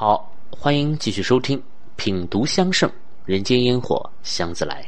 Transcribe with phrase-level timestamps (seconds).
[0.00, 1.58] 好，欢迎继续收听
[1.96, 2.88] 《品读香盛
[3.24, 4.80] 人间烟火香自来》。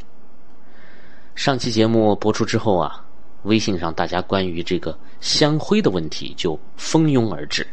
[1.35, 3.05] 上期节目播出之后啊，
[3.43, 7.67] 微信上大家关于这个香灰的问题就蜂拥而至。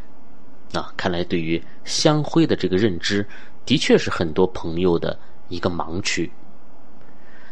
[0.74, 3.24] 啊，看来对于香灰的这个认知，
[3.68, 5.16] 的确是很多朋友的
[5.48, 6.28] 一个盲区。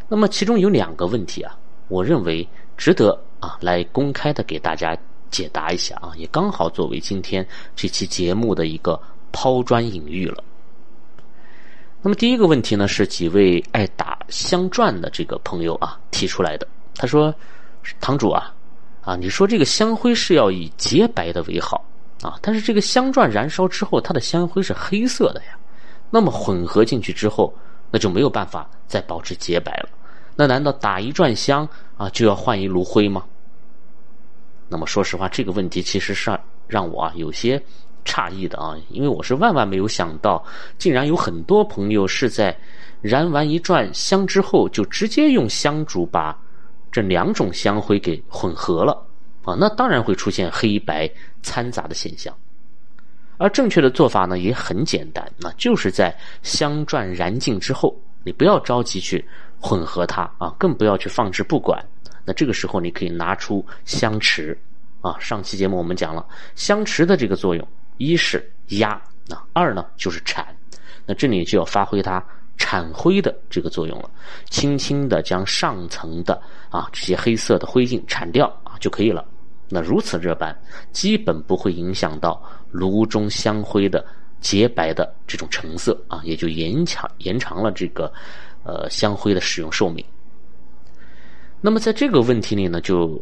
[0.07, 1.55] 那么其中有两个问题啊，
[1.89, 4.97] 我认为值得啊来公开的给大家
[5.29, 8.99] 解答一下啊，也刚好作为今天这期节目的一个
[9.35, 10.41] 抛砖引玉了。
[12.01, 16.65] 那么第一个问题呢，是几位爱打香篆的这个朋友啊提出来的。
[16.95, 17.35] 他说
[17.99, 18.55] ：“堂主啊，
[19.01, 21.83] 啊，你说这个香灰是要以洁白的为好。”
[22.23, 25.59] 啊，但是这个香篆燃烧之后，它的香灰是黑色的呀。
[26.09, 27.53] 那么混合进去之后，
[27.91, 29.89] 那就没有办法再保持洁白了。
[30.35, 31.67] 那难道打一篆香
[31.97, 33.25] 啊，就要换一炉灰吗？
[34.69, 37.61] 那么说实话，这个问题其实是让我啊有些
[38.05, 40.41] 诧异的啊，因为我是万万没有想到，
[40.77, 42.55] 竟然有很多朋友是在
[43.01, 46.37] 燃完一转香之后，就直接用香烛把
[46.91, 49.05] 这两种香灰给混合了。
[49.43, 51.07] 啊，那当然会出现黑白
[51.43, 52.35] 掺杂的现象，
[53.37, 59.23] 而正确的做法呢也很简单，那就是在香篆燃尽之后，你不要着急去
[59.59, 61.79] 混合它啊，更不要去放置不管。
[62.23, 64.57] 那这个时候你可以拿出香池
[65.01, 67.67] 啊，上期节目我们讲了香池的这个作用，
[67.97, 70.45] 一是压，那二呢就是铲，
[71.05, 72.23] 那这里就要发挥它
[72.57, 74.09] 铲灰的这个作用了，
[74.49, 79.25] 轻轻的将上层的啊这些黑色的灰烬铲掉啊就可以了。
[79.67, 80.55] 那如此这般，
[80.91, 84.05] 基本不会影响到炉中香灰的
[84.39, 88.11] 洁白的这种成色啊，也就延长延长了这个
[88.63, 90.05] 呃香灰的使用寿命。
[91.61, 93.19] 那么在这个问题里呢，就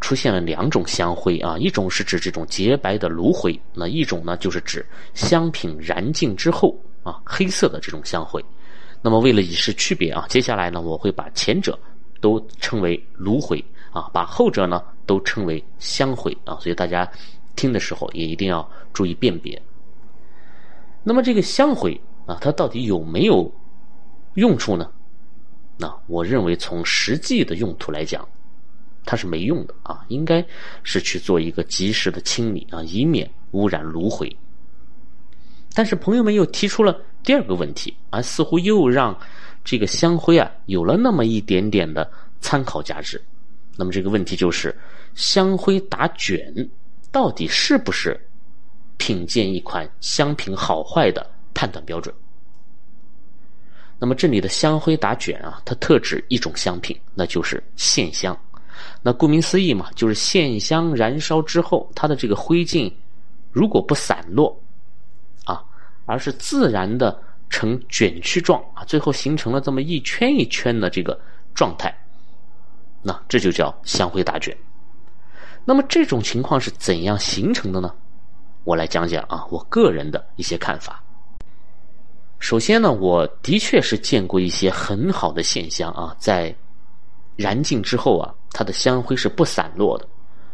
[0.00, 8.44] 出现了两种香灰啊，一种是指这种洁白的炉灰，那一种呢就是指香品燃尽之后啊黑色的这种香灰。
[9.02, 11.78] 那么为了以示区别啊，接下来呢我会把前者
[12.20, 14.82] 都称为炉灰啊，把后者呢。
[15.06, 17.08] 都称为香灰啊，所以大家
[17.54, 19.62] 听的时候也一定要注意辨别。
[21.04, 23.48] 那么这个香灰啊，它到底有没有
[24.34, 24.90] 用处呢？
[25.76, 28.28] 那我认为从实际的用途来讲，
[29.06, 30.44] 它是没用的啊，应该
[30.82, 34.30] 是去做一个及时的清理啊，以免污染炉灰。
[35.72, 39.18] 但是朋友们又提出了第二个问题啊，似乎又让
[39.64, 43.18] 这个香灰啊有了那么一点点的参考价值。
[43.78, 44.76] 那么这个问题就是。
[45.14, 46.52] 香灰打卷
[47.10, 48.20] 到底是不是
[48.98, 52.14] 品鉴一款香品好坏的判断标准？
[53.98, 58.38] 那么这里的香灰打卷啊，它特指一种香品，那就是线香。
[59.02, 62.92] 那顾名思义嘛，就是线香燃烧之后，它的这个灰烬
[63.52, 64.58] 如果不散落
[65.44, 65.62] 啊，
[66.04, 71.18] 而是自然的呈卷曲状啊，最后形成了这么一圈一圈的这个
[71.54, 71.96] 状态，
[73.02, 74.56] 那这就叫香灰大卷。
[75.64, 77.92] 那么这种情况是怎样形成的呢？
[78.64, 81.02] 我来讲讲啊，我个人的一些看法。
[82.38, 86.54] 首先呢，我的确是见过一些很好的线香啊，在
[87.36, 90.08] 燃尽之后啊，它的香灰是不散落的，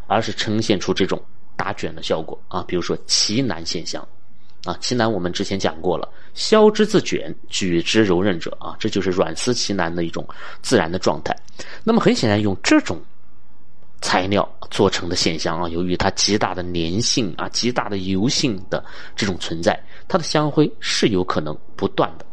[0.07, 1.17] 而是呈现出这种
[1.55, 2.65] 打卷的效果啊。
[2.67, 4.05] 比如说奇楠线香
[4.65, 10.27] 啊，奇楠我们之前讲过了，削之自卷，举之柔韧者啊，这就是软丝奇楠的一种
[10.61, 11.33] 自然的状态。
[11.81, 13.01] 那么很显然，用这种。
[14.01, 18.83] 材料做成的线香啊，由于它极大的粘性啊、极大的油性的
[19.15, 22.25] 这种存在，它的香灰是有可能不断的。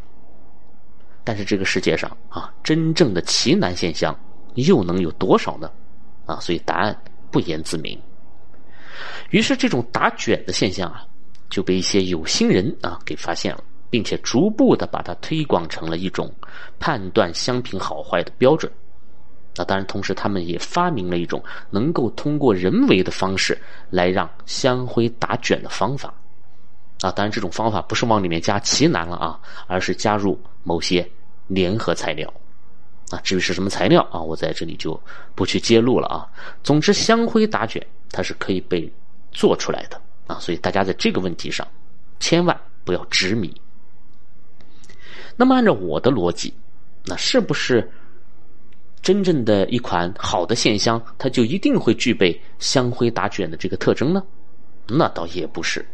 [1.23, 4.13] 但是这个世界上啊，真正的奇楠线香
[4.55, 5.71] 又能有多少呢？
[6.27, 6.97] 啊，所以答案
[7.31, 7.99] 不言自明。
[9.31, 11.05] 于是这种打卷的现象啊，
[11.49, 16.33] 就被一些有心人啊给发现了，并且逐步的把它推广成了一种
[16.78, 18.71] 判断香品好坏的标准。
[19.56, 23.60] 那当然，同时他们也发明了一种能够通过人为的方式
[23.91, 26.15] 来让香灰打卷的方法。
[27.00, 31.09] 啊，当然这种方法不是往里面加奇楠了啊，而是加入某些
[31.48, 32.33] 联合材料。
[33.10, 34.98] 啊，至于是什么材料啊，我在这里就
[35.34, 36.27] 不去揭露了啊。
[36.62, 38.91] 总之，香灰打卷它是可以被
[39.33, 41.66] 做出来的啊，所以大家在这个问题上
[42.18, 43.53] 千万不要执迷。
[45.36, 46.54] 那么，按照我的逻辑，
[47.04, 47.91] 那是不是？
[49.03, 54.22] 真正的一款好的线香，它就一定会具备香灰打卷的这个特征呢？
[54.86, 55.84] 那倒也不是，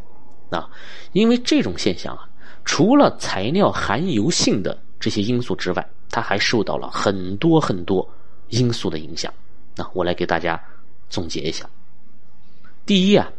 [0.50, 0.69] 啊，
[1.12, 2.28] 因为这种现象啊，
[2.64, 8.08] 除了材料含油性的这些因素之外，它还受到了很多很多
[8.49, 9.32] 因素的影响。
[9.75, 10.61] 那我来给大家
[11.08, 11.69] 总结一下：
[12.85, 13.31] 第一啊，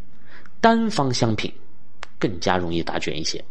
[0.62, 1.52] 单方香品
[2.19, 3.44] 更加容易打卷一些，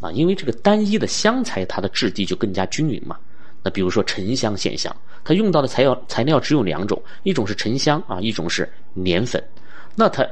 [0.00, 3.18] 啊，因为这个单一的香材它的质地就更加均匀嘛。
[3.62, 8.70] 那比如说沉香线香，它用到的材料材料只有两种，一种是沉香啊，一种是
[9.04, 9.42] 粘粉。
[9.94, 10.26] 那它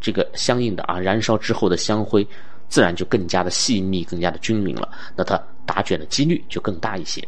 [0.00, 2.26] 这个相应的啊，燃烧之后的香灰
[2.68, 4.88] 自然就更加的细密，更加的均匀了。
[5.14, 7.22] 那它打卷的几率就更大一些。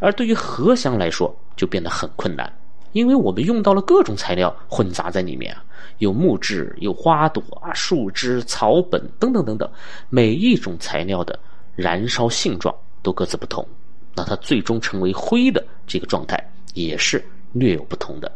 [0.00, 2.52] 而对于荷香来说，就变得很困难，
[2.92, 5.64] 因为我们用到了各种材料混杂在里面啊，
[5.98, 9.70] 有木质，有花朵啊，树枝、草本等等等等，
[10.10, 11.38] 每一种材料的
[11.74, 13.66] 燃烧性状都各自不同。
[14.16, 16.38] 那它最终成为灰的这个状态
[16.74, 18.30] 也是略有不同的。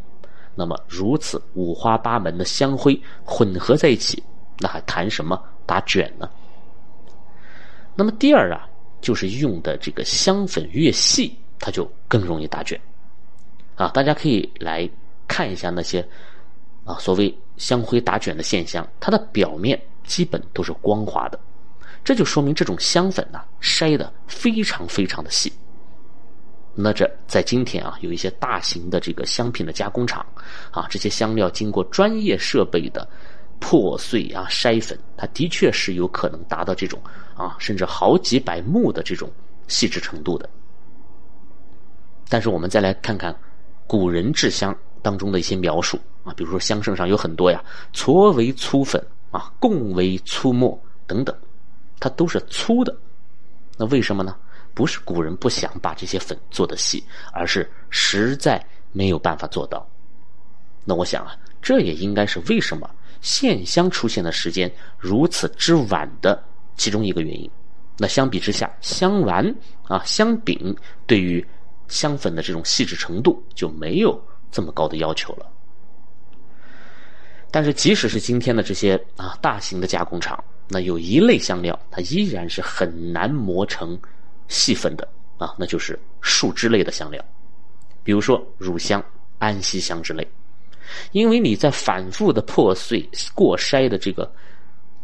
[0.55, 4.21] 那么如此五花八门的香灰混合在一起，
[4.59, 6.29] 那还谈什么打卷呢？
[7.95, 8.69] 那么第二啊，
[9.01, 12.81] 就是用的这个香粉越细，它就更容易打卷。
[13.75, 14.89] 啊，大家可以来
[15.27, 16.07] 看一下那些
[16.85, 21.39] 啊所谓香灰打卷的现象，它的表面基本都是光滑的，
[22.03, 25.53] 这就说明这种香粉呢筛的非常非常的细。
[26.75, 30.25] 那这在今天啊，有一些大型的这个香品的加工厂，
[30.71, 33.09] 啊，这些香料经过专业设备的
[33.59, 37.01] 破碎啊筛粉，它的确是有可能达到这种
[37.37, 39.31] 啊，甚至好几百目的这种
[39.67, 40.49] 细致程度的。
[42.29, 43.35] 但是我们再来看看
[43.87, 51.35] 古人制香当中的一些描述啊，比如说香圣上有很多呀，搓为粗粉啊，贡为粗末等等，
[51.99, 52.95] 它都是粗的。
[53.77, 54.37] 那为什么呢？
[54.75, 57.03] 不是古人不想把这些粉做的细，
[57.33, 59.85] 而是实在没有办法做到。
[60.85, 62.89] 那我想啊，这也应该是为什么
[63.21, 66.41] 线香出现的时间如此之晚的
[66.77, 67.51] 其中一个原因。
[67.97, 69.53] 那相比之下，香丸
[69.89, 70.77] 啊、香饼
[71.07, 71.45] 对于
[71.89, 74.21] 香粉的这种细致程度就没有
[74.51, 75.47] 这么高的要求了。
[77.51, 83.99] 但是，即使是今天的这些啊大型的加工厂，那有一类香料，它依然是很难磨成。
[84.51, 85.07] 细粉的
[85.37, 87.23] 啊，那就是树脂类的香料，
[88.03, 89.05] 比如说乳香、
[89.39, 90.27] 安息香之类。
[91.13, 94.33] 因为你在反复的破碎、过筛的这个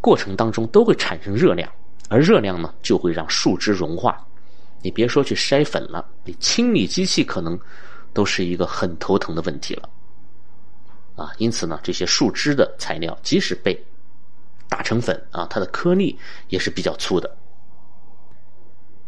[0.00, 1.70] 过程当中，都会产生热量，
[2.08, 4.26] 而热量呢，就会让树脂融化。
[4.84, 7.58] 你别说去筛粉了，你清理机器可能
[8.12, 9.88] 都是一个很头疼的问题了。
[11.16, 13.82] 啊，因此呢，这些树枝的材料，即使被
[14.68, 17.34] 打成粉啊，它的颗粒也是比较粗的。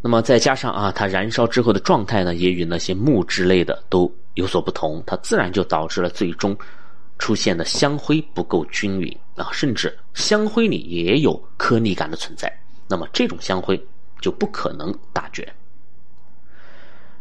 [0.00, 6.56] 那么再加上啊，它燃烧之后的状态呢，也与那些木质类的都有所不同，它自然就导致了最终
[7.18, 12.50] 出现的香灰不够均匀啊，甚至香灰里也有颗粒感的存在。
[12.88, 13.78] 那么这种香灰
[14.22, 15.46] 就不可能打卷。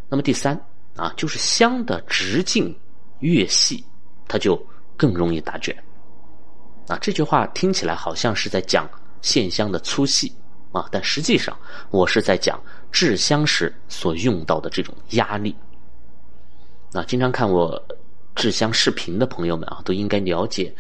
[0.09, 0.59] 那么第三
[0.95, 2.75] 啊，就是香的直径
[3.19, 3.83] 越细，
[4.27, 4.55] 它就
[4.95, 5.75] 更容易打卷。
[6.87, 8.89] 啊，这句话听起来好像是在讲
[9.21, 10.31] 线香的粗细。
[10.71, 11.57] 啊，但实际上
[11.89, 12.61] 我是在讲
[12.91, 15.55] 制香时所用到的这种压力。
[16.91, 17.81] 那经常看我
[18.35, 20.75] 制香视频的朋友们啊，都应该了解，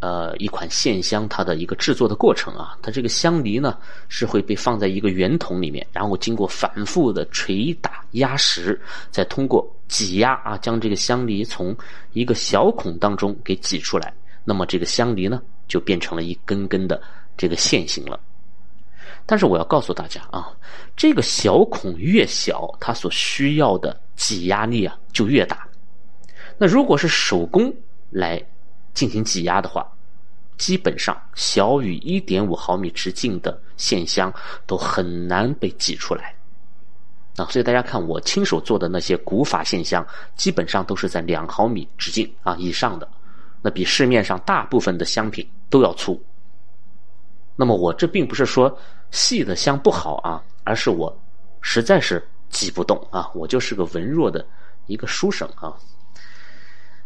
[0.00, 2.76] 呃，一款线香它的一个制作的过程啊。
[2.82, 8.80] 它这个香梨呢是会被放在一个圆筒里面，然后经过反复的捶打压实，
[9.10, 11.76] 再通过挤压啊，将这个香梨从
[12.12, 14.12] 一个小孔当中给挤出来。
[14.42, 17.00] 那么这个香梨呢，就变成了一根根的
[17.36, 18.18] 这个线形了。
[19.26, 20.50] 但是我要告诉大家啊，
[20.96, 25.68] 这个小孔越小，它所需要的挤压力啊就越大。
[26.56, 27.72] 那如果是手工
[28.10, 28.42] 来
[28.94, 29.86] 进行挤压的话，
[30.58, 34.32] 基本上小于一点五毫米直径的线香
[34.66, 36.34] 都很难被挤出来。
[37.36, 40.06] 啊，所以大家看我亲手做的那些古法线香，
[40.36, 43.08] 基本上都是在两毫米直径啊以上的，
[43.62, 46.22] 那比市面上大部分的香品都要粗。
[47.56, 48.76] 那么我这并不是说
[49.10, 51.16] 细的香不好啊，而是我
[51.60, 54.44] 实在是挤不动啊，我就是个文弱的
[54.86, 55.72] 一个书生啊。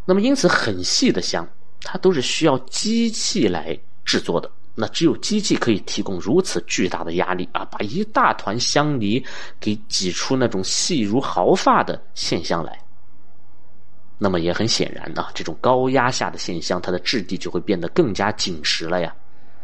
[0.06, 1.46] 那么因此很细的香，
[1.84, 4.50] 它都是需要机器来制作的。
[4.74, 9.24] 那只有机器可以提供如此巨大的压力啊，把一大团香泥
[9.60, 12.76] 给挤出那种细如毫发的线香来。
[14.18, 19.14] 那么也很显然啊，这种高压下的线香，它的质地就会变得更加紧实了呀。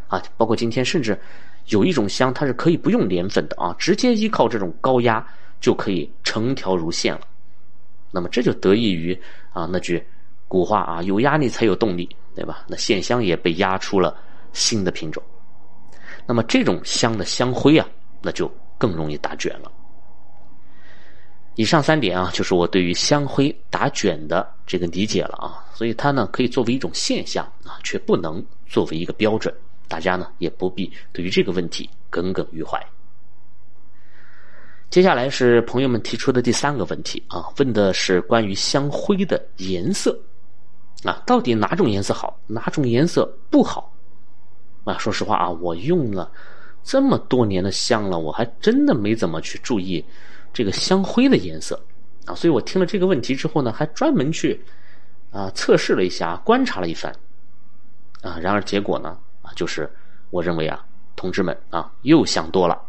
[0.07, 1.19] 啊，包括今天，甚至
[1.67, 5.25] 有一种香，它是可以不用粘粉的啊，直接依靠这种高压
[5.59, 7.21] 就可以成条如线了。
[8.11, 9.13] 那么这就得益于
[9.51, 10.01] 啊那句
[10.51, 12.65] 古话啊，有压力才有动力，对吧？
[12.67, 14.13] 那线香也被压出了
[14.51, 15.23] 新的品种。
[16.27, 17.87] 那么这种香的香灰啊，
[18.21, 19.71] 那就更容易打卷了。
[21.55, 29.53] 以上三点啊，就是我对于香灰打卷的这个理解了啊，所以它呢可以作为一种现象啊，却不能作为一个标准。
[29.87, 32.77] 大家呢也不必对于这个问题耿耿于怀。
[34.89, 40.19] 接下来是朋友们提出的第三个问题啊，问的是关于香灰的颜色
[41.03, 43.91] 啊，到底哪种颜色好，哪种颜色不好？
[44.83, 46.31] 啊，说实话啊，我用了
[46.83, 50.03] 这么多年的香了，我还真的没怎么去注意
[50.53, 51.79] 这个香灰的颜色
[52.25, 54.59] 啊，所以我听了这个问题之后呢，还专门去
[55.31, 57.13] 啊测试了一下，观察了一番
[58.21, 59.89] 啊，然而结果呢啊，就是
[60.29, 60.83] 我认为啊，
[61.15, 62.79] 同志们啊，又想多了。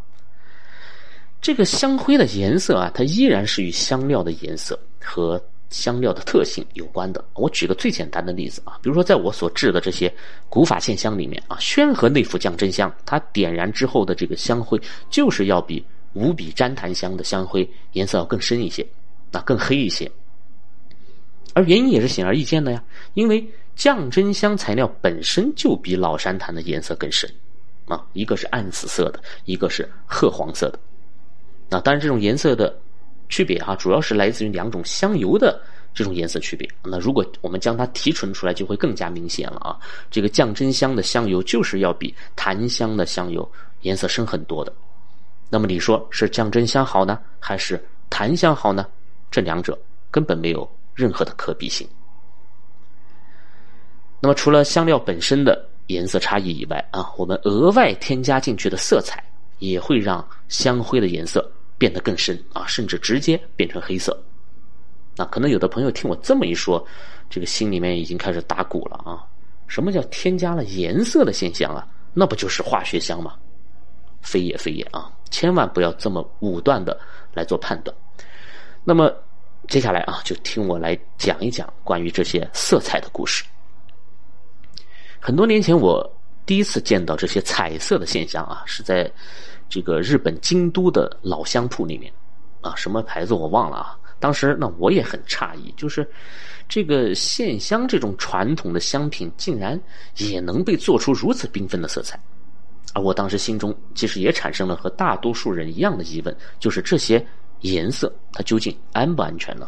[1.40, 7.24] 这个香灰的颜色啊，它依然是与香料的颜色和香料的特性有关的。
[7.34, 10.12] 我举个最简单的例子啊，比如说在我所制的这些
[10.48, 18.86] 古法线香里面啊，宣和内府降真香，它点燃之后的这个香灰，就是要比五笔旃檀香的香灰颜色要更深一些，
[19.30, 20.08] 那更黑一些。
[21.54, 27.28] 而原因也是显而易见的呀，因为降真香材料本身就比老山檀的颜色更深
[27.86, 30.78] 啊，一个是暗紫色的，一个是褐黄色的。
[31.68, 32.78] 那当然，这种颜色的
[33.32, 35.58] 区别哈，主要是来自于两种香油的
[35.94, 36.68] 这种颜色区别。
[36.84, 39.78] 那如果我们将它提纯出来，就会更加明显了啊。
[40.10, 44.70] 这个降真香的香油就是要比檀香的香油颜色深很多的。
[45.48, 48.86] 那么你说是降真香好呢，还是檀香好呢？
[49.30, 49.78] 这两者
[50.10, 51.88] 根本没有任何的可比性。
[54.20, 59.24] 那么除了香料本身的颜色差异以外啊，我们额外添加进去的色彩
[59.58, 61.50] 也会让香灰的颜色。
[61.82, 64.16] 变得更深啊，甚至直接变成黑色。
[65.16, 66.86] 那可能有的朋友听我这么一说，
[67.28, 69.26] 这个心里面已经开始打鼓了啊！
[69.66, 71.84] 什么叫添加了颜色的现象啊？
[72.14, 73.34] 那不就是化学香吗？
[74.20, 75.10] 非也非也啊！
[75.28, 76.96] 千万不要这么武断的
[77.34, 77.92] 来做判断。
[78.84, 79.12] 那么
[79.66, 83.42] 接下来啊，就听我来讲一讲关于这些色彩的故事。
[85.18, 86.08] 很多年前，我
[86.46, 89.10] 第一次见到这些彩色的现象啊，是在。
[89.68, 92.12] 这个日本京都的老香铺里面，
[92.60, 93.98] 啊，什么牌子我忘了啊。
[94.20, 96.06] 当时那我也很诧异，就是
[96.68, 99.80] 这个线香这种传统的香品，竟然
[100.18, 102.22] 也能被做出如此缤纷的色彩。
[102.92, 107.26] 而我当时心中其实也产生了和大多数人一样的疑问，就是这些
[107.62, 109.66] 颜色它究竟安不安全呢？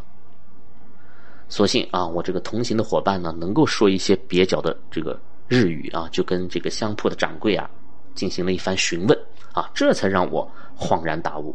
[1.48, 7.68] 所幸啊，我这个同行的伙伴呢，能够说一些蹩脚的这个日语啊，就跟这个香铺的掌柜啊。
[8.14, 9.18] 进行了一番询问，
[9.52, 10.48] 啊，这才让我
[10.78, 11.52] 恍然大悟。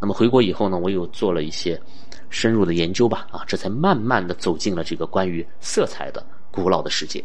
[0.00, 1.80] 那么回国以后呢，我又做了一些
[2.28, 7.24] 深入的研究吧，啊，这才慢慢的走进了这个关于色彩的古老的世界。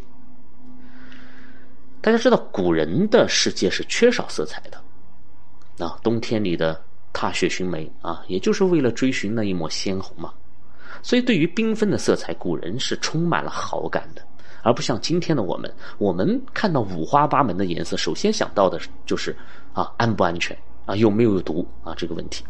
[2.00, 6.80] 大家知道，古人的世界是缺少色彩的，啊，冬天里的
[7.12, 10.32] 踏雪寻梅啊，也就是为了追寻那一抹鲜红嘛。
[11.02, 14.22] 所以，对于缤纷的色彩，古人是充满了好感的。
[14.62, 19.36] 而不像今天的我们，我们看到五花八门的颜色，首先想到的就是
[19.72, 22.44] 啊安不安全啊有没有毒啊这个问题。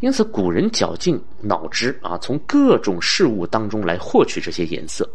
[0.00, 5.08] 因此，古人绞尽脑汁啊，从各种事物当中来获取这些颜色。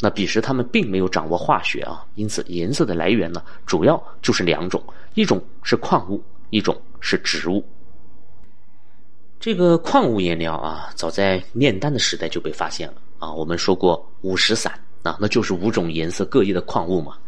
[0.00, 4.82] 那彼时他们并没有掌握化学啊，因此颜色的来源呢，主要就是两种：
[5.14, 7.64] 一种是矿物，一种是植物。
[9.44, 12.94] 这个矿物颜料啊，早在炼丹的时代就被发现了。
[13.18, 14.72] 啊，我们说过五石散
[15.02, 17.18] 啊，那就是五种颜色各异的矿物嘛。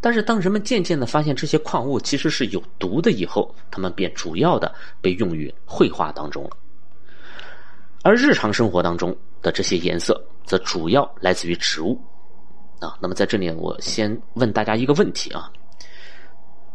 [0.00, 6.56] 但是当人们渐渐的发现这些矿物其实是有毒的以后，他们便主要的被用于绘画当中了。
[8.02, 12.00] 而日常生活当中的这些颜色，则主要来自于植物
[12.80, 12.96] 啊。
[12.98, 15.52] 那么在这里，我先问大家一个问题啊，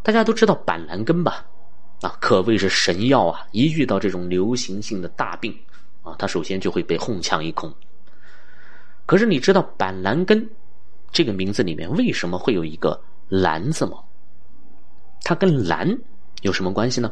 [0.04, 1.44] 大家都知道板蓝根吧？
[2.02, 3.48] 啊，可谓是神药啊！
[3.52, 5.58] 一遇到这种流行性的大病
[6.04, 7.74] 啊，它首先就会被哄抢一空。
[9.06, 10.48] 可是你知道板蓝根
[11.12, 13.98] 这个名字里面为什么会有一个蓝字吗？
[15.24, 15.98] 它跟蓝
[16.42, 17.12] 有什么关系呢？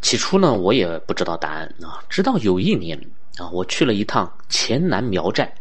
[0.00, 2.04] 起初呢，我也不知道答案啊。
[2.08, 2.96] 直到有一年
[3.38, 5.52] 啊，我去了一趟黔南苗寨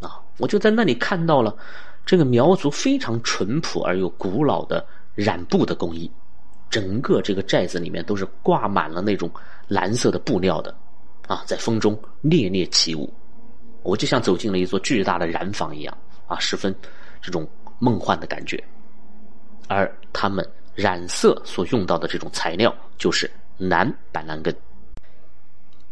[0.00, 1.56] 啊，我就在那里看到了
[2.04, 6.08] 这个苗族非常淳朴而又古老的染布的工艺，
[6.76, 9.30] 整个这个寨子里面都是挂满了那种
[9.66, 10.76] 蓝色的布料的
[11.26, 13.10] 啊，在风中猎猎起舞。
[13.82, 16.74] 我就像走进了一座巨大的染坊一样啊，十分
[17.22, 18.62] 这种梦幻的感觉。
[19.68, 24.54] 而他们染色所用到的这种材料就是南板蓝根。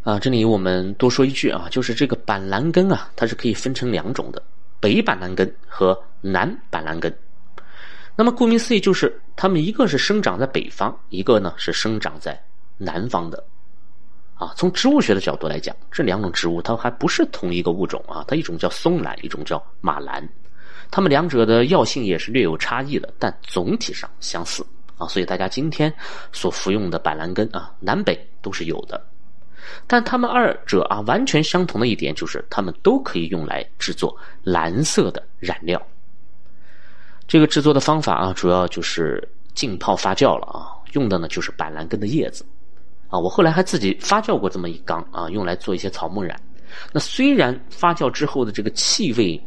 [0.02, 4.42] 啊，这里我们多说一句啊，就是这个板蓝根啊，它是可以分成两种的：
[4.80, 7.10] 北板蓝根和南板蓝根。
[8.16, 12.40] 那么顾名思义，就是它们一个是生长在北方，一个呢是生长在
[12.78, 13.44] 南方的。
[14.34, 18.24] 啊，从植物学的角度来讲，这两种植物它还不是同一个物种啊。
[18.26, 20.28] 它一种叫松兰，一种叫马兰，
[20.90, 24.66] 它们两者的药性也是略有差异的，但总体上相似
[24.98, 25.92] 啊，所以大家今天
[26.32, 29.00] 所服用的板蓝根啊，南北都是有的。
[29.86, 35.80] 但它们二者啊，完全相同的一点就是，它们都可以用来制作蓝色的染料。
[37.34, 42.46] 这个制作的方法啊，主要就是浸泡发酵了啊，用的呢就是板蓝根的叶子
[43.08, 43.18] 啊。
[43.18, 46.40] 我后来还自己发酵过这么一缸啊，用来做一些草木染。
[46.92, 49.44] 那虽然发酵之后的这个气味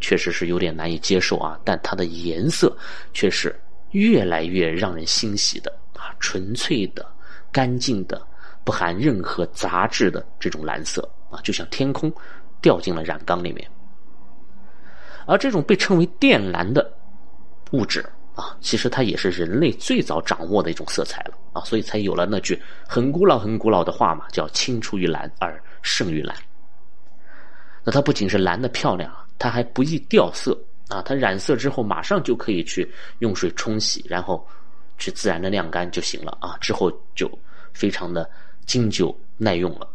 [0.00, 2.76] 确实是有点难以接受啊，但它的颜色
[3.14, 3.58] 却是
[3.92, 7.10] 越来越让人欣喜的啊，纯粹的、
[7.50, 8.20] 干净的。
[8.64, 11.00] 不含任何杂质的这种蓝色
[11.30, 12.12] 啊，就像天空
[12.60, 13.66] 掉进了染缸里面。
[15.26, 16.92] 而这种被称为靛蓝的
[17.74, 18.00] 物质
[18.34, 26.36] 啊，其实它也是人类最早掌握的一种色彩了啊，所以才有了那句很古老、很古老的话嘛，叫“青出于蓝而胜于蓝”。
[27.84, 30.56] 那它不仅是蓝的漂亮啊，它还不易掉色
[30.88, 32.88] 啊，它染色之后马上就可以去
[33.18, 34.46] 用水冲洗，然后
[34.98, 37.30] 去自然的晾干就行了啊，之后就
[37.72, 38.30] 非常的。
[38.66, 39.86] 经久耐用了。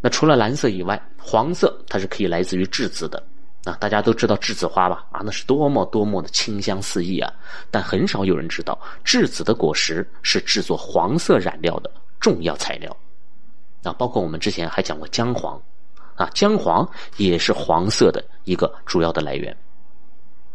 [0.00, 3.20] 那除了蓝色以外，黄色它是可以来自于质子的。
[3.64, 5.04] 啊，大家都知道栀子花吧？
[5.12, 7.30] 啊，那是多么多么的清香四溢啊！
[7.70, 12.96] 但很少有人知道，栀子的果实是制作黄色染料的重要材料。
[13.82, 15.60] 啊，包括我们之前还讲过姜黄，
[16.14, 16.88] 啊，姜黄
[17.18, 19.54] 也是黄色的一个主要的来源。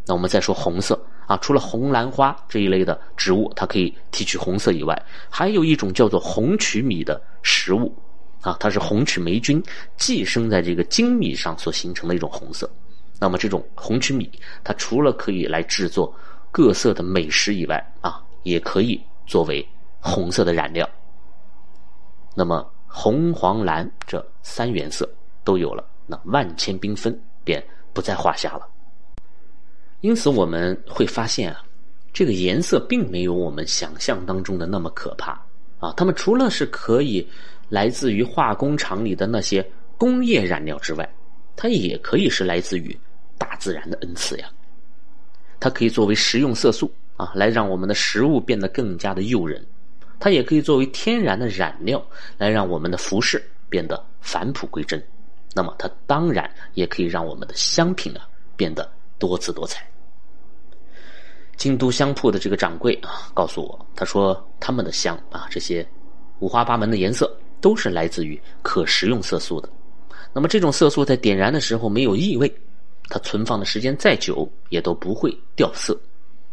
[0.06, 1.00] 那我们再说红色。
[1.28, 4.96] 啊，除了红兰花这一类的植物，它可以提取红色以外，
[5.28, 7.92] 还有一种叫做红曲米的食物，
[8.42, 9.60] 啊，它是红曲霉菌
[9.98, 12.70] 寄生在这个精米上所形成的一种红色。
[13.20, 14.30] 那么这种红曲米，
[14.64, 16.14] 它除了可以来制作
[16.52, 19.66] 各色的美食以外，啊，也可以作为
[20.00, 20.88] 红色的染料。
[22.36, 25.10] 那么红、黄、蓝这三原色
[25.44, 28.68] 都有了，那万千缤纷便不在话下了。
[30.02, 31.64] 因此我们会发现啊，
[32.14, 35.32] 这个颜色并没有我们想象当中的那么可怕
[35.80, 35.94] 啊。
[35.96, 37.28] 它们除了是可以
[37.70, 39.66] 来自于化工厂里的那些
[39.98, 41.10] 工业染料之外，
[41.56, 42.96] 它也可以是来自于
[43.38, 44.48] 大自然的恩赐呀。
[45.60, 49.62] 它可以作为食用色素啊，来让我们的食物变得更加的诱人；
[50.20, 52.04] 它也可以作为天然的染料，
[52.38, 55.02] 来让我们的服饰变得返璞归真。
[55.54, 59.88] 那么它当然也可以让我们的香品啊变得多姿多彩。
[61.56, 65.88] 京都香铺的这个掌柜啊，告诉我，他说他们的香啊，这些
[66.40, 69.70] 五花八门的颜色都是来自于可食用色素的。
[70.34, 72.54] 那么这种色素在点燃的时候没有异味，
[73.10, 75.98] 它存放的时间再久也都不会掉色。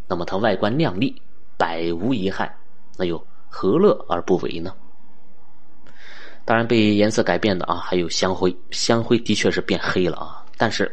[0.07, 1.15] 那么它外观亮丽，
[1.57, 2.55] 百无一害，
[2.97, 4.75] 那又何乐而不为呢？
[6.45, 10.45] 当然，被颜色改变的啊，还有香灰，香灰的确是变黑了啊。
[10.57, 10.91] 但是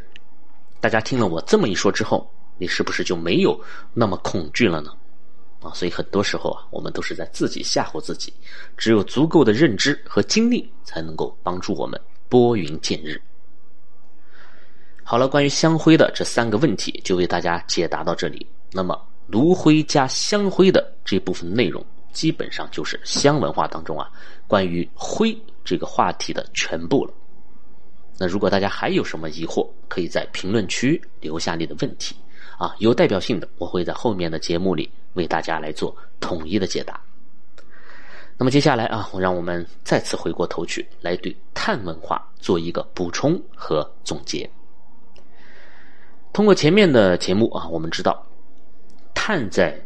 [0.79, 2.29] 大家听了我这么一说之后。
[2.61, 3.57] 你是不是就没有
[3.93, 4.91] 那么恐惧了呢？
[5.61, 8.33] 啊，所以很多时候啊，我们都是在自己吓唬自己。
[8.75, 13.21] 只有足够的认知和经历，才能够帮助我们拨云见日。
[15.11, 18.45] 好了，关于香灰的这三个问题，就为大家解答到这里。
[18.71, 18.95] 那么，
[19.25, 24.07] 炉灰加香灰的这部分内容，基本上就是香文化当中啊，
[24.45, 27.13] 关于灰这个话题的全部了。
[28.19, 32.15] 那如果大家还有什么疑惑，可以在评论区留下你的问题。
[32.59, 37.01] 啊，有代表性的，我会在后面的节目里为大家来做统一的解答。
[38.37, 44.47] 那么接下来啊，我让我们再次回过头去，来对碳文化做一个补充和总结。
[46.33, 48.25] 通过前面的节目啊，我们知道
[49.13, 49.79] 碳在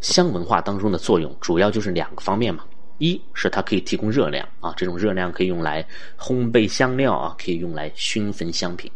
[0.00, 2.64] 香文化当中的作用，主要就是两个方面嘛。
[2.98, 5.84] 一是它可以提供热量啊，这种热量可以用来
[6.18, 8.90] 烘焙香料啊，可以用来熏焚香品。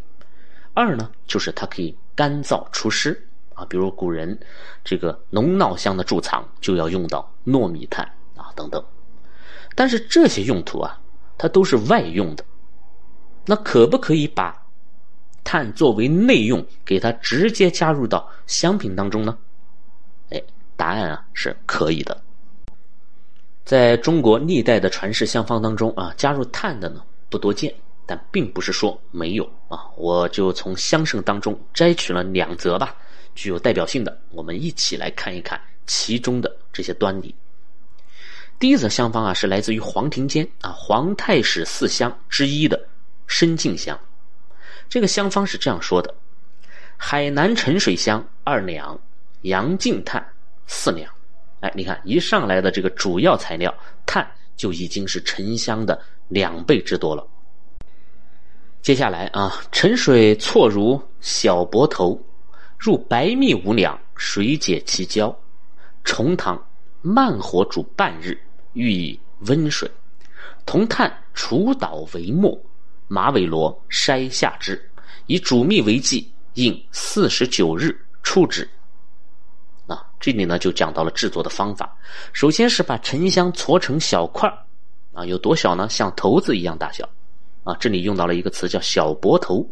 [0.75, 1.97] 二呢，就是它可以。
[2.19, 3.17] 干燥除湿
[3.55, 4.37] 啊，比如古人
[4.83, 8.85] 这个浓闹香的贮藏就要用到糯米炭啊等等，
[9.77, 10.99] 但是这些用途啊，
[11.37, 12.45] 它都是外用的。
[13.47, 14.61] 那可不可以把
[15.49, 19.39] 碳作为内用，给它直接加入到香品当中呢？
[20.29, 20.43] 哎，
[20.77, 22.21] 答案啊是可以的。
[23.65, 27.75] 在中国历代的传世香方当中啊，加入碳的呢不多见。
[28.05, 32.95] 但并不是说没有啊，我就从香圣当中摘取了两则吧，
[33.35, 37.35] 具有代表性的，我们一起来看一看其中的这些端倪。
[38.59, 42.79] 第一则香方啊，是来自于黄庭坚啊皇太史四香之一的
[43.27, 43.99] 深净香。
[44.89, 46.15] 这个香方是这样说的：
[46.97, 48.99] 海南沉水香二两，
[49.43, 50.27] 阳净炭
[50.67, 51.13] 四两。
[51.61, 53.75] 哎，你看一上来的这个主要材料
[54.07, 57.27] 碳就已经是沉香的两倍之多了。
[58.81, 62.19] 接下来啊，沉水错如小薄头，
[62.79, 65.37] 入白蜜五两，水解其焦，
[66.05, 66.65] 重汤，
[67.03, 68.41] 慢火煮半日，
[68.73, 69.91] 欲以温水，
[70.65, 72.59] 同炭除捣为末，
[73.09, 74.81] 马尾螺筛下之，
[75.27, 78.69] 以煮蜜为剂，应四十九日出之。
[79.87, 81.97] 啊，这里呢就讲到了制作的方法。
[82.33, 84.47] 首先是把沉香搓成小块
[85.15, 85.89] 啊，有多小呢？
[85.89, 87.09] 像骰子一样大小。
[87.65, 89.67] 啊，这里用到了一个词叫小薄头。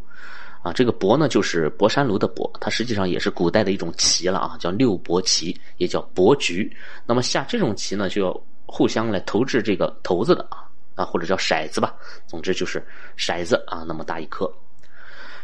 [0.63, 6.75] 啊，这个薄呢就是博山炉的薄，它实际上也是古代的一种棋了啊，叫六博棋，也叫博局。
[7.07, 10.66] 那么下这种棋呢，就要互相来投掷这个骰子的啊
[10.97, 11.95] 啊，或者叫骰子吧，
[12.27, 12.85] 总之就是
[13.17, 14.53] 骰子啊那么大一颗。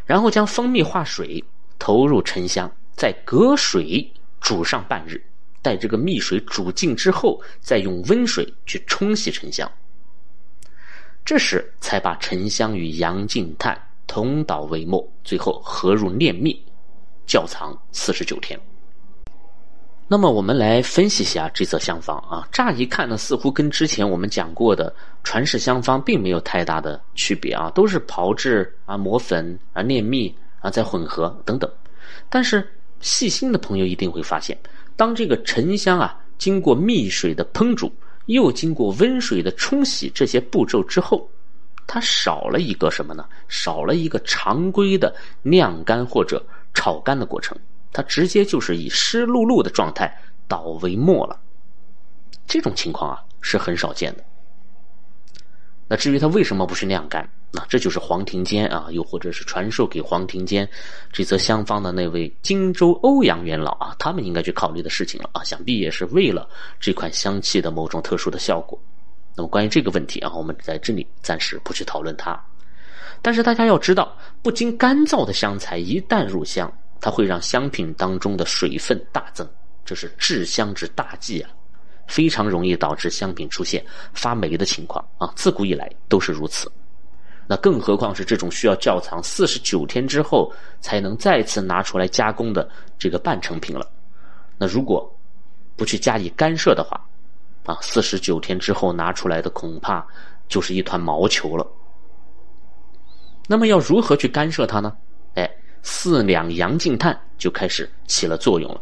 [0.05, 1.45] 然后将蜂蜜化水，
[1.79, 4.12] 投入沉香，再隔水。
[4.41, 5.25] 煮上半日，
[5.62, 9.71] 待这个蜜水煮尽之后，再用温水去冲洗沉香。
[11.25, 16.61] 这时才把沉香与洋净炭同捣为末，最后合入炼蜜，
[17.25, 18.59] 窖藏四十九天。
[20.12, 24.94] 那么我们来分析一下这则香方啊，乍一看呢，似乎跟之前我们讲过的
[25.25, 31.70] 传世香方并没有太大的区别啊，都是炮制啊、磨粉啊、炼蜜啊、再混合等等，
[32.29, 32.62] 但是。
[33.01, 34.57] 细心的朋友一定会发现，
[34.96, 37.90] 当这个沉香啊经过蜜水的烹煮，
[38.27, 41.29] 又经过温水的冲洗这些步骤之后，
[41.85, 43.25] 它少了一个什么呢？
[43.48, 46.40] 少了一个常规的晾干或者
[46.75, 47.59] 炒干的过程，
[47.92, 50.12] 它直接就是以湿漉漉的状态
[50.48, 51.38] 倒为末了。
[52.46, 54.24] 这种情况啊是很少见的。
[55.88, 57.28] 那至于它为什么不去晾干？
[57.55, 60.66] 那这就是黄庭坚啊，又或者是传授给黄庭坚
[61.12, 66.48] 这则香方的那位荆州欧阳元老啊，他们应该去考虑的事情了啊，想必也是为了
[66.81, 68.81] 这款香气的某种特殊的效果。
[69.37, 72.42] 那么关于这个问题啊，我们在这里暂时不去讨论它。
[73.20, 76.72] 但是大家要知道，不经干燥的香材一旦入香，
[77.03, 79.47] 它会让香品当中的水分大增，
[79.85, 81.51] 这是制香之大忌啊，
[82.07, 83.85] 非常容易导致香品出现
[84.15, 86.71] 发霉的情况啊，自古以来都是如此。
[87.49, 93.85] 那更何况是这种需要窖藏四十九天之后才能再次拿出来加工的这个半成品了。
[94.57, 95.12] 那如果
[95.75, 97.05] 不去加以干涉的话，
[97.65, 100.07] 啊，四十九天之后拿出来的恐怕
[100.49, 101.67] 就是一团毛球了。
[103.49, 104.97] 那么要如何去干涉它呢？
[105.83, 108.81] 四两洋净炭就开始起了作用了。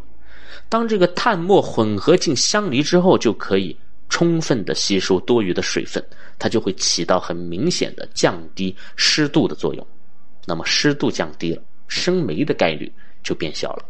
[0.68, 3.76] 当这个炭末混合进香梨之后，就可以。
[4.12, 6.04] 充分的吸收多余的水分，
[6.36, 9.86] 它就会起到很明显的降低湿度的作用。
[10.46, 13.84] 那么湿度降低了，生霉的概率就变小了。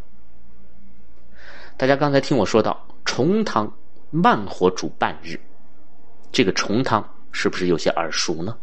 [1.79, 3.75] 大家刚才听我说到重汤
[4.11, 5.41] 慢火煮半日，
[6.31, 8.55] 这个重汤是不是有些耳熟呢？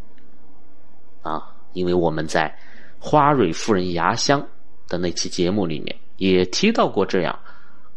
[1.24, 1.42] 啊，
[1.74, 2.56] 因为我们在
[3.00, 4.46] 花蕊夫人牙香
[4.88, 7.38] 的那期节目里面也提到过这样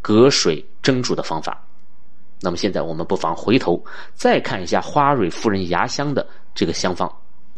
[0.03, 1.63] 隔水蒸煮的方法。
[2.41, 3.83] 那么现在我们不妨回头
[4.15, 7.07] 再看一下花蕊夫人牙香的这个香方，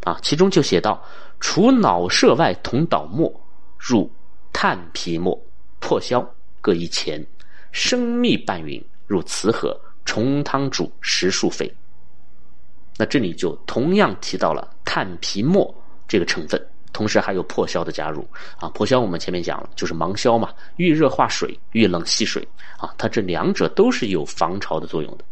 [0.02, 1.00] 啊，其中就写到：
[1.38, 3.32] 除脑舍外同捣末，
[3.78, 4.10] 入
[4.52, 5.40] 炭皮末，
[5.78, 6.28] 破消
[6.60, 7.24] 各一钱，
[7.70, 11.72] 生蜜拌匀，入瓷盒，重汤煮十数沸。
[12.98, 15.72] 那这里就同样提到了炭皮末
[16.08, 16.60] 这个成分。
[16.92, 18.28] 同时还有破消的加入
[18.58, 25.24] 啊，破消我们前面讲了，就是芒硝嘛，遇热化水，遇冷吸水啊，它这两者都是有防潮的作用的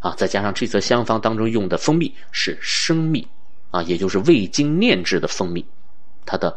[0.00, 0.14] 啊。
[0.18, 3.26] 再加上这则香方当中用的蜂蜜是生蜜
[3.70, 5.64] 啊，也就是未经炼制的蜂蜜，
[6.26, 6.54] 它的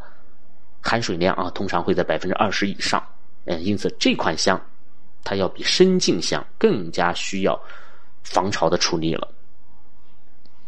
[0.81, 3.01] 含水量啊通常会在百分之二十以上，
[3.45, 4.59] 嗯，因此这款香
[5.23, 7.57] 它要比生净香更加需要
[8.23, 9.25] 防潮的处理了。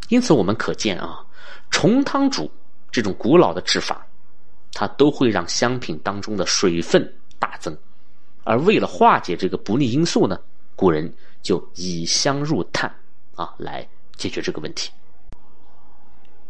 [0.07, 1.19] 因此我们可见啊，
[1.69, 2.49] 重汤煮。
[2.95, 4.07] 这种古老的制法，
[4.71, 7.05] 它都会让香品当中的水分
[7.37, 7.77] 大增，
[8.45, 10.39] 而为了化解这个不利因素呢，
[10.77, 12.89] 古人就以香入炭
[13.35, 14.89] 啊来解决这个问题。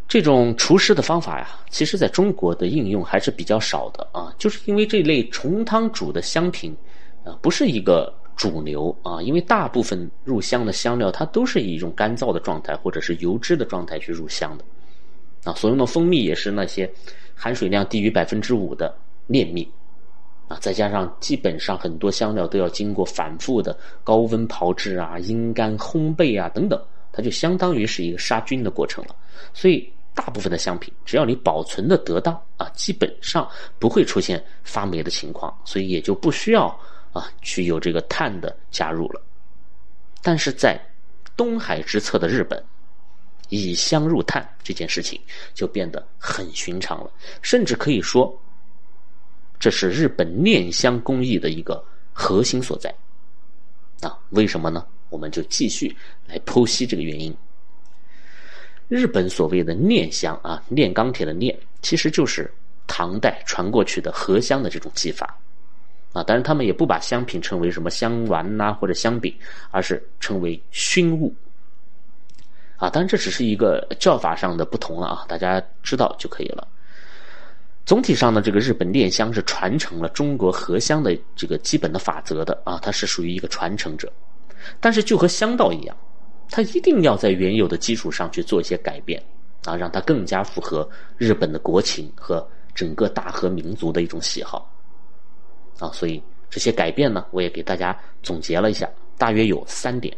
[0.08, 6.78] 这种除湿的方法呀，其实在中国的应用还是比较少的啊，就是因为这类重汤煮的香品
[7.24, 14.64] 啊，不是一个主流啊，因为大部分入香的香料，它都是以一种干燥的状态或者是油脂的状态去入香的。
[15.46, 16.92] 啊，所用的蜂蜜也是那些
[17.36, 18.94] 含水量低于百分之五的
[19.28, 19.66] 炼蜜，
[20.48, 29.16] 啊，再加上基本上很多香料都要经过反复的高温炮制啊、阴干、烘焙啊等等，它就相当于是一个杀菌的过程了。
[29.54, 36.68] 所以大部分的香品，只要你保存的得当啊，基本上不会出现发霉的情况，所以也就不需要
[37.14, 39.22] 啊去有这个碳的加入了。
[40.24, 40.80] 但是在
[41.38, 42.60] 东海之侧的日本。
[43.56, 45.20] 以香入炭这件事情
[45.54, 48.38] 就变得很寻常了，甚至可以说，
[49.60, 52.94] 这是日本炼香工艺的一个核心所在。
[54.02, 54.86] 啊，为什么呢？
[55.10, 55.96] 我们就继续
[56.28, 57.36] 来剖析这个原因。
[58.88, 62.54] 日本所谓的炼香啊，炼钢铁的炼，其实就是
[62.86, 65.36] 唐代传过去的合香的这种技法
[66.12, 66.22] 啊。
[66.24, 69.34] 当然，他们也不把香品称为什么香丸呐或者香饼，
[69.72, 71.34] 而是称为熏物
[72.78, 72.90] 啊。
[72.90, 76.68] 当然，这只是一个叫法上的不同了啊，大家知道就可以了。
[77.86, 84.12] 总体上呢，这个日本炼香是传承了中国合香的这个基本的法则的啊，它是属于一个传承者。
[84.80, 85.96] 但是就和香道一样，
[86.50, 89.22] 它一定要在原有的基础上去做一些改变
[89.66, 94.68] 啊，让它更加符合日本的国情和整个大和民族的一种喜好
[95.78, 95.92] 啊。
[95.94, 100.18] 所以这些改变呢，我也给大家总结了一下，大约有三点。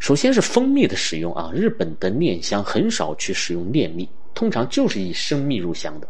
[0.00, 6.08] 首先是蜂蜜的使用啊，日本的炼香很少去使用炼蜜，通常就是以生蜜入香的。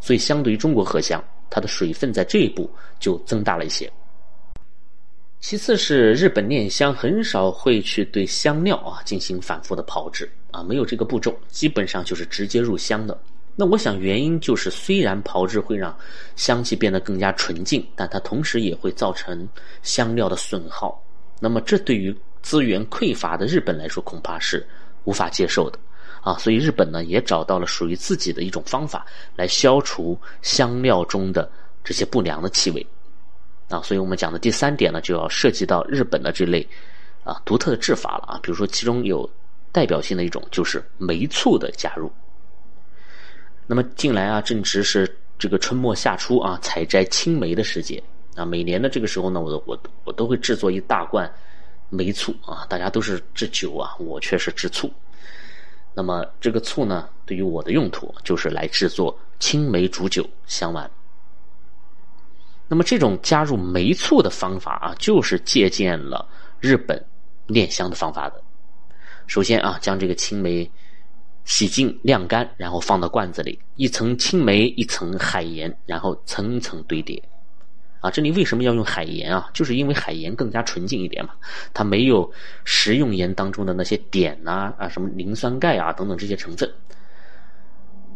[0.00, 3.90] 所以，相对于中国合香，它的水分在这一步就增大了一些。
[5.40, 13.18] 其次是日本炼香很少会去对香料啊进行反复的炮制啊，没有这个步骤，基本上就是直接入香的。
[13.54, 15.96] 那我想原因就是，虽然炮制会让
[16.36, 19.48] 香气变得更加纯净，但它同时也会造成
[19.82, 21.02] 香料的损耗。
[21.40, 22.14] 那么这对于
[22.46, 24.64] 资源匮乏的日本来说，恐怕是
[25.02, 25.76] 无法接受的。
[26.22, 29.04] 啊，所以日本呢也找到了属于自己的一种方法
[29.34, 31.50] 来消除香料中的
[31.82, 32.86] 这些不良的气味，
[33.68, 36.64] 啊，所以我们讲的第三点呢就要涉及到日本的这类
[37.24, 39.28] 啊独特的制法了啊，比如说其中有
[39.72, 42.08] 代表性的一种就是梅醋的加入。
[43.66, 48.00] 那么近来啊正值是这个春末夏初啊采摘青梅的时节
[48.36, 51.28] 啊，每年的这个时候呢，我我我都会制作一大罐
[51.88, 54.92] 梅醋啊，大家都是制酒啊，我却是制醋。
[55.94, 60.90] 那么这个醋呢，对于我的用途就是来制作青梅煮酒香丸。
[62.68, 66.28] 那么这种加入梅醋的方法啊，就是借鉴了
[66.60, 67.02] 日本
[67.46, 68.42] 炼香的方法的。
[69.26, 70.68] 首先啊，将这个青梅
[71.44, 77.22] 洗净晾干，然后放到罐子里，一层青梅，一层海盐，然后层层堆叠。
[78.06, 79.50] 啊，这里为什么要用海盐啊？
[79.52, 81.32] 就是因为海盐更加纯净一点嘛，
[81.74, 82.30] 它没有
[82.64, 86.70] 食用盐当中的那些碘呐啊，什么磷酸钙啊等等这些成分。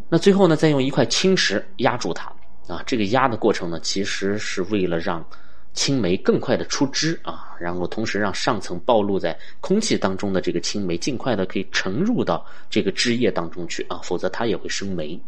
[0.07, 2.31] 那最后呢，再用一块青石压住它
[2.67, 2.81] 啊。
[2.85, 5.25] 这个压的过程呢，其实是为了让
[5.73, 15.19] 青梅更快的出汁啊，然后同时让上层暴露在空气当中的这个青梅尽快的可以沉入到这个汁液当中去啊，否则它也会生霉。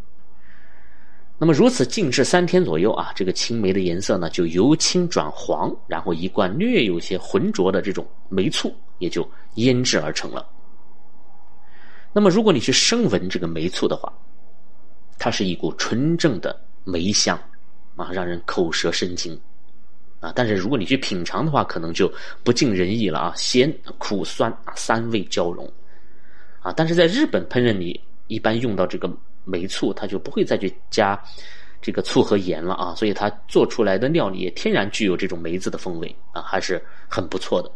[1.40, 10.48] 那么如此静置三天左右啊，这个青梅的颜色呢就由青转黄，然后一罐略有些浑浊的这种梅醋也就腌制而成了。
[12.14, 14.14] 那么如果你去生闻这个梅醋的话，
[15.18, 17.38] 它是一股纯正的梅香
[17.96, 19.38] 啊，让人口舌生津
[20.20, 20.32] 啊。
[20.34, 22.10] 但是如果你去品尝的话，可能就
[22.44, 25.70] 不尽人意了啊，咸、苦、酸啊三味交融
[26.62, 26.72] 啊。
[26.72, 29.12] 但是在日本烹饪里，一般用到这个。
[29.44, 31.22] 梅醋，它就不会再去加
[31.82, 37.72] 这个醋和盐了啊，所以它做出来的料理也天然具有这种梅子的风味啊，还是很不错的。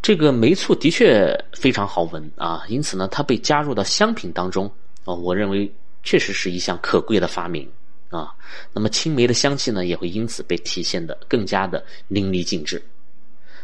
[0.00, 4.70] 这个梅醋的确非常好闻啊，因此呢，它被加入到香品当中
[5.04, 5.72] 啊，我认为
[6.02, 7.66] 确实是一项可贵的发明
[8.10, 8.34] 啊。
[8.72, 12.82] 那么青梅的香气呢，也会因此被体现的更加的淋漓尽致。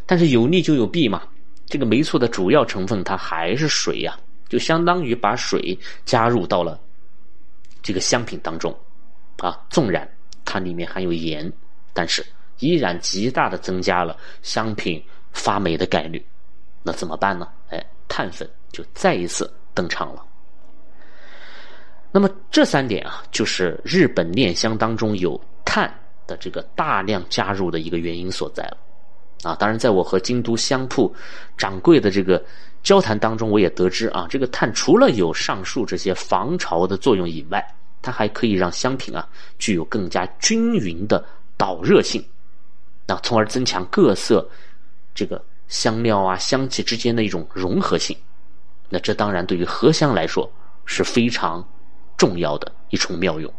[0.05, 1.21] 但是有利就有弊嘛，
[1.67, 4.17] 这个梅醋的主要成分它还是水呀。
[4.51, 6.77] 就相当于把水加入到了
[7.81, 8.77] 这个香品当中，
[9.37, 10.05] 啊，纵然
[10.43, 11.49] 它里面含有盐，
[11.93, 12.21] 但是
[12.59, 16.21] 依然极大的增加了香品发霉的概率。
[16.83, 17.47] 那怎么办呢？
[17.69, 20.21] 哎，碳粉就再一次登场了。
[22.11, 25.89] 那么这三点啊，就是日本炼香当中有碳
[26.27, 28.77] 的这个大量加入的一个原因所在了。
[29.43, 31.13] 啊，当然，在我和京都香铺
[31.57, 32.43] 掌柜的这个
[32.83, 37.65] 交谈当中，我也得知啊，这个碳除了有上述这些防潮的作用以外，
[38.01, 39.27] 它还可以让香品啊
[39.57, 41.23] 具有更加均匀的
[41.57, 42.23] 导热性，
[43.07, 44.47] 那从而增强各色
[45.13, 48.15] 这个香料啊香气之间的一种融合性。
[48.89, 50.51] 那这当然对于合香来说
[50.85, 51.67] 是非常
[52.17, 53.51] 重要的一重妙用。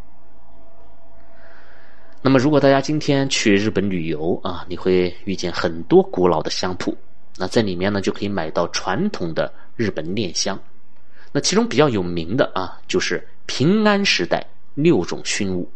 [2.25, 6.97] 那么，如果大家今天去日本旅游啊，你会遇见很多古老的香铺。
[7.37, 10.57] 那在里面呢，就可以买到传统的日本炼香。
[11.33, 15.69] 那其中比较有名的啊，就是平安时代六种熏物。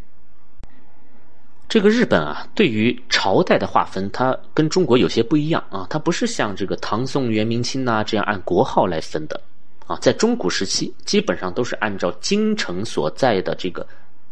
[1.68, 5.84] 这个日本啊，对于朝代的划分，它跟中国有些不一样啊。
[5.90, 9.40] 它不是像这个唐宋元明清呐这样按国号来分的
[9.88, 9.98] 啊。
[10.00, 13.84] 在中古时期，基本上都是按照京城所在的这个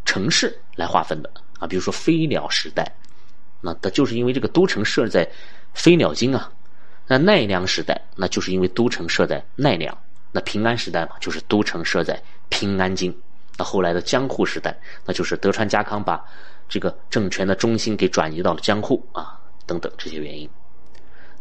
[0.04, 1.30] 城市来划分的。
[1.66, 2.90] 比如说飞鸟时代，
[3.60, 5.28] 那它就是因为这个都城设在
[5.72, 6.50] 飞鸟京啊。
[7.06, 9.94] 那奈良时代，那就是因为都城设在奈良；
[10.32, 13.14] 那平安时代嘛，就是都城设在平安京。
[13.58, 14.74] 那后来的江户时代，
[15.04, 16.24] 那就是德川家康把
[16.66, 20.48] 这个政权的中心给转移到了江户啊，等等这些原因。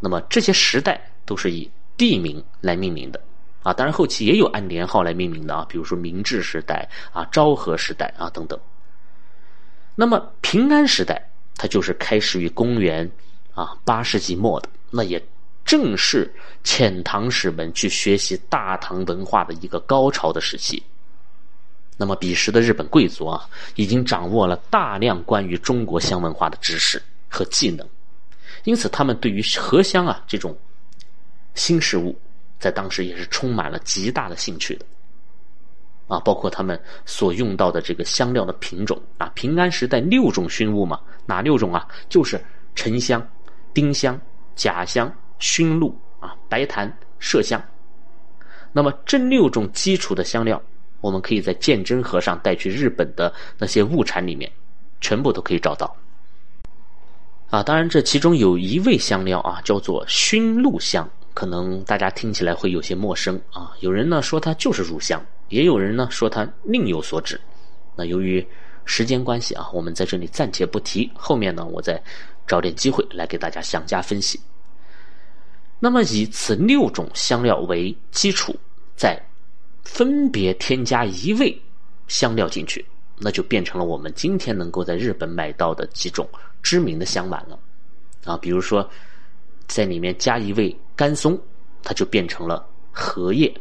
[0.02, 3.20] 那么这些时代都是以地名来命名的
[3.64, 8.60] 啊，当然后期也有按年号来命名的啊，比如说明治时代啊、昭和时代啊等等。
[9.96, 13.10] 那么平安时代，它就是开始于公元
[13.54, 15.24] 啊八世纪末的，那也。
[15.66, 16.30] 正是
[16.62, 20.84] 遣唐使们去学习大唐文化的一个高潮的时期。
[21.96, 27.88] 那么，彼时的日本贵族啊，已经掌握了大量关于中国香文化的知识和技能，
[28.66, 30.56] 因此他们对于荷香啊这种
[31.56, 32.14] 新事物，
[32.60, 34.86] 在当时也是充满了极大的兴趣的。
[36.14, 41.88] 啊，包括他们所用到的这个香料的品种啊，平安时代六种熏物嘛，哪六种啊？
[42.08, 42.40] 就是
[42.76, 43.26] 沉香、
[43.74, 44.20] 丁香、
[44.56, 45.12] 甲香。
[45.40, 47.62] 熏露啊，白檀、麝香。
[48.72, 50.62] 那么这六种基础的香料，
[51.02, 54.50] 我们可以在鉴真盒上带去日本的那些物产里面，
[55.02, 55.94] 全部都可以找到。
[57.50, 63.74] 啊，当然这其中有一味香料啊，叫做熏露香，可能大家听起来会有些陌生啊。
[63.82, 65.22] 有人呢说它就是乳香，
[65.54, 67.40] 也有人呢说它另有所指。
[67.96, 68.46] 那由于
[68.86, 72.02] 时间关系啊，我们在这里暂且不提，后面呢我再
[72.48, 74.40] 找点机会来给大家详加分析。
[75.80, 78.56] 那么以此六种香料为基础，
[78.96, 79.22] 再
[79.84, 81.56] 分别添加一味
[82.08, 82.84] 香料进去，
[83.20, 86.28] 那就变成了我们今天能够在日本买到的几种
[86.64, 87.60] 知名的香丸了。
[88.26, 88.90] 啊，比如说
[89.68, 91.40] 在里面加一味甘松，
[91.84, 93.52] 它就变成了荷叶；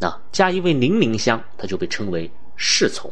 [0.00, 3.10] 啊，加一味零陵香，它就被称为侍从；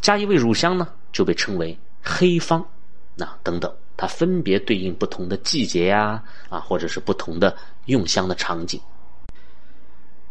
[0.00, 2.64] 加一味乳香呢，就被称为黑方。
[3.14, 3.72] 那等等。
[3.94, 8.80] 它分别对应不同的季节呀，啊，或者是不同的用香的场景，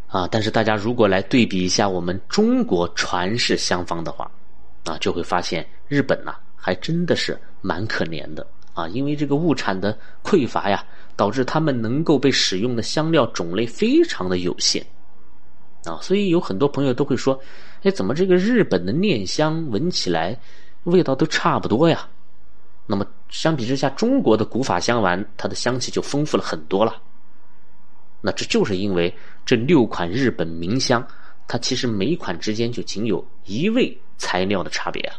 [0.08, 4.30] 啊，但是大家如果来对比一下我们中国传世香方的话，
[4.84, 10.84] 啊，就会发现日本呐还真的是蛮可怜的啊，因为这个物产的匮乏呀，
[11.16, 14.86] 导致他们能够被使用的香料种类非常的有限，
[15.86, 17.40] 啊，所以有很多朋友都会说，
[17.84, 20.40] 哎，怎么这个日本的念香闻起来
[20.84, 22.08] 味道都差不多呀？
[22.86, 27.02] 那么相比之下，中国的古法香丸它的香气就丰富了很多了。
[28.22, 29.12] 那这就是因为
[29.46, 31.06] 这六款日本名香，
[31.48, 35.16] 它其实每一款之间就仅有一味材料的差别啊。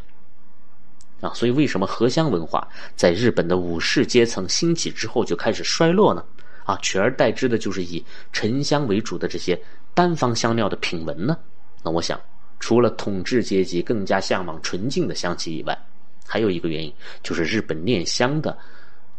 [1.23, 6.25] 啊，所以为什么荷香文化在日本的武士阶层兴起之后就开始衰落呢？
[6.65, 9.61] 啊，取而代之的就是以沉香为主的这些
[9.95, 11.37] 单方香料的品闻呢？
[11.83, 12.21] 那我想，
[12.61, 15.79] 除了统治阶级更加向往纯净的香气以外，
[16.27, 18.57] 还有一个原因，就是日本念香的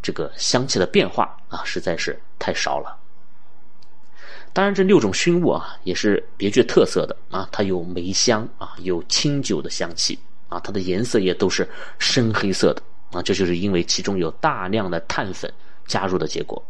[0.02, 2.98] 这个香气的变化啊，实在是太少了。
[4.52, 11.68] 当然，这六种熏物啊，也是别具特色的啊，它有梅香啊，有清酒的香气啊，它的颜色也都是
[12.00, 12.82] 深黑色的
[13.12, 15.52] 啊，这就是因为其中有大量的碳粉
[15.86, 16.64] 加入的结果。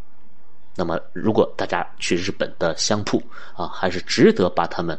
[0.76, 3.22] 那么，如果大家去日本的香铺
[3.56, 4.98] 啊，还是值得把它们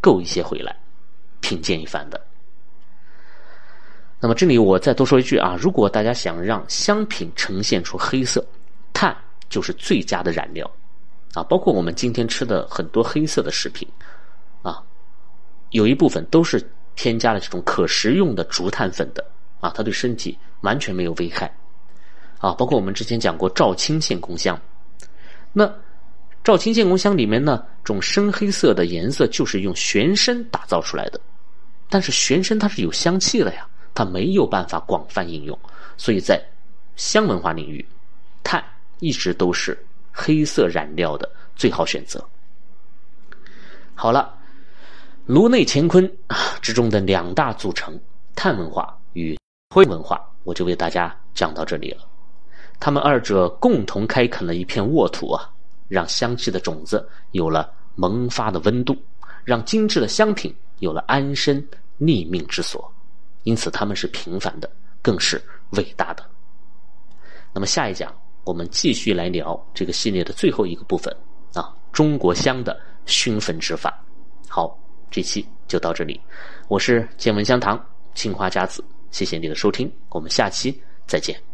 [0.00, 0.74] 购一些回来
[1.40, 2.20] 品鉴一番的。
[4.18, 8.42] 那么这里我再多说一句啊，如果大家想让香品呈现出黑色，
[8.92, 9.14] 碳
[9.50, 10.70] 就是最佳的染料，
[11.34, 13.86] 啊，包括我们今天吃的很多黑色的食品，
[14.62, 14.82] 啊，
[15.70, 19.22] 有一部分都是添加了这种可食用的竹炭粉的，
[19.60, 21.52] 啊，它对身体完全没有危害，
[22.38, 24.58] 啊，包括我们之前讲过赵青献功香，
[25.52, 25.72] 那
[26.42, 31.20] 赵青建功香里面呢，种深黑色的颜色就是用玄参打造出来的，
[31.88, 33.66] 但是玄参它是有香气的呀。
[33.94, 35.58] 它没有办法广泛应用，
[35.98, 36.42] 所以在
[36.96, 37.86] 香文化领域，
[38.42, 38.64] 碳
[39.00, 39.78] 一直都是
[40.10, 42.26] 黑色染料的最好选择。
[43.94, 44.34] 好了，
[45.26, 48.00] 颅内乾坤啊之中的两大组成——
[48.34, 49.38] 碳文化与
[49.74, 52.08] 灰文化，我就为大家讲到这里了。
[52.84, 55.48] 他们二者共同开垦了一片沃土啊，
[55.86, 58.96] 让香气的种子有了萌发的温度，
[59.44, 61.64] 让精致的香品有了安身
[61.98, 62.92] 立命之所。
[63.44, 64.68] 因此，他们是平凡的，
[65.00, 65.40] 更是
[65.76, 66.28] 伟大的。
[67.52, 68.12] 那么，下一讲
[68.42, 71.16] 我们继续来聊这个系列的最后一个部分
[71.54, 72.76] 啊，中国香的
[73.06, 73.96] 熏焚之法。
[74.48, 74.76] 好，
[75.08, 76.20] 这期就到这里，
[76.66, 77.80] 我是见闻香堂
[78.16, 81.51] 青花家子，谢谢你的收听，我们下期再见。